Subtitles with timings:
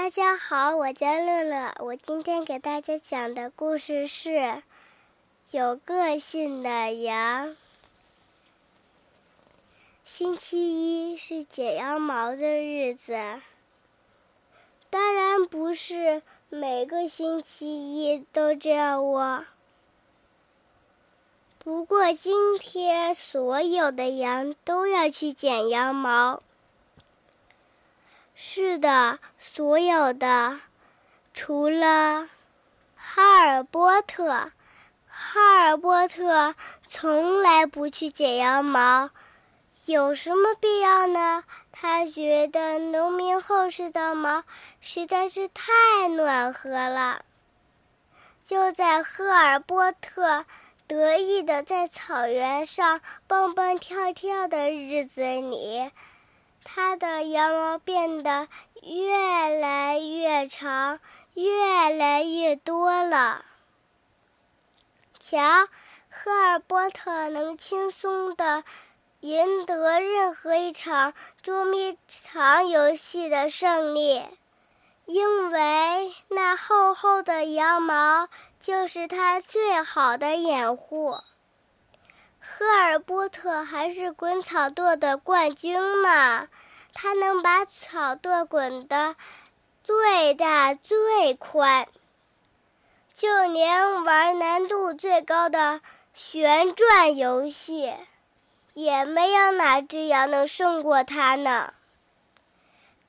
[0.00, 1.74] 大家好，我叫乐乐。
[1.80, 4.28] 我今天给大家讲的故事是
[5.50, 7.48] 《有个性的羊》。
[10.04, 13.12] 星期一是剪羊毛的日子，
[14.88, 19.46] 当然不是每个星期一都这样哦。
[21.58, 26.40] 不过今天所有的羊都要去剪羊毛。
[28.50, 30.60] 是的，所有的，
[31.34, 32.30] 除了
[32.96, 34.52] 哈尔波特。
[35.06, 39.10] 哈尔波特从来不去剪羊毛，
[39.84, 41.44] 有什么必要呢？
[41.72, 44.44] 他觉得农民厚实的毛
[44.80, 47.26] 实在是太暖和了。
[48.44, 50.46] 就在赫尔波特
[50.86, 55.90] 得意的在草原上蹦蹦跳跳的日子里。
[56.64, 58.48] 它的羊毛变得
[58.82, 61.00] 越来越长，
[61.34, 63.44] 越来越多了。
[65.18, 65.68] 瞧，
[66.10, 68.64] 赫尔波特能轻松地
[69.20, 74.22] 赢得任何一场捉迷藏游戏的胜利，
[75.06, 78.28] 因为那厚厚的羊毛
[78.60, 81.18] 就是他最好的掩护。
[82.40, 86.48] 赫尔波特还是滚草垛的冠军呢，
[86.94, 89.16] 他能把草垛滚得
[89.82, 91.88] 最大最宽，
[93.14, 95.80] 就连玩难度最高的
[96.14, 97.92] 旋转游戏，
[98.72, 101.74] 也没有哪只羊能胜过他呢。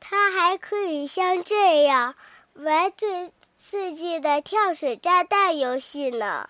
[0.00, 2.14] 他还可以像这样
[2.54, 6.48] 玩最刺激的跳水炸弹游戏呢。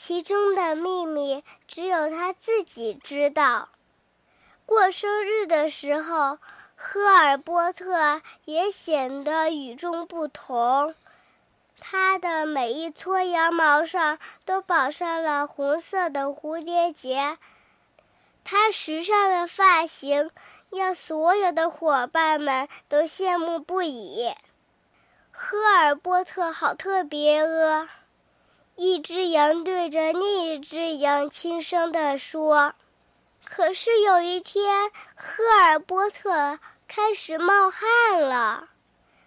[0.00, 3.68] 其中的秘密只有他自己知道。
[4.64, 6.38] 过生日的时候，
[6.76, 10.94] 赫尔波特也显得与众不同。
[11.80, 17.36] 他的每一撮羊毛上都绑上了红色的蝴蝶结，
[18.44, 20.30] 他时尚的发型
[20.70, 24.32] 让所有的伙伴们都羡慕不已。
[25.32, 27.90] 赫尔波特好特别啊！
[28.80, 32.74] 一只羊对着另一只羊轻声地说
[33.44, 38.68] ：“可是有一天，赫尔波特开始冒汗了，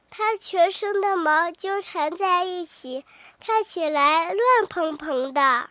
[0.09, 3.03] 他全身的毛纠缠在一起，
[3.45, 5.69] 看起来乱蓬蓬的。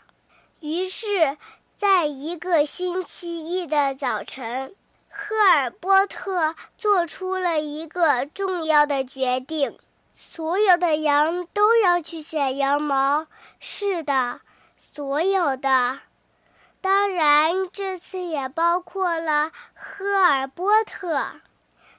[0.60, 1.38] 于是，
[1.78, 4.74] 在一个星期一的早晨，
[5.08, 9.78] 赫尔波特做出了一个重要的决定。”
[10.22, 13.26] 所有的羊都要去剪羊毛，
[13.58, 14.42] 是的，
[14.76, 15.98] 所有的，
[16.82, 21.40] 当然这次也包括了赫尔波特。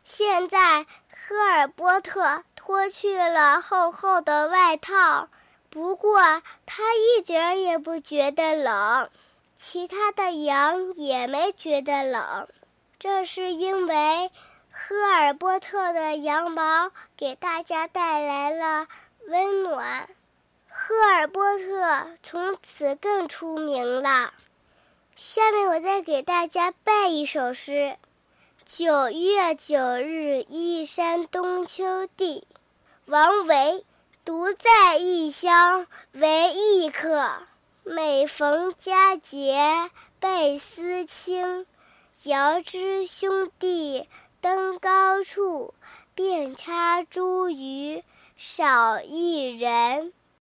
[0.03, 5.27] 现在，赫尔波特脱去了厚厚的外套，
[5.71, 6.21] 不过
[6.67, 9.09] 他一点儿也不觉得冷，
[9.57, 12.47] 其他的羊也没觉得冷，
[12.99, 14.31] 这是因为。
[14.83, 18.87] 赫尔波特的羊毛给大家带来了
[19.27, 20.09] 温暖，
[20.67, 24.33] 赫尔波特从此更出名了。
[25.15, 27.95] 下面我再给大家背一首诗：
[28.65, 32.47] 九月九日忆山东秋地，
[33.05, 33.85] 王维。
[34.23, 37.27] 独在异乡为异客，
[37.83, 39.89] 每逢佳节
[40.19, 41.65] 倍思亲。
[42.23, 44.07] 遥知兄弟。
[44.41, 45.75] 登高处，
[46.15, 48.01] 遍插茱萸
[48.35, 50.13] 少一人。